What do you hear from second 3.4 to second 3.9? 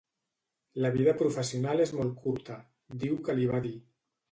va dir.